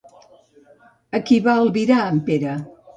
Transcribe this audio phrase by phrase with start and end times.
[1.19, 2.61] A qui va albirar en Pere?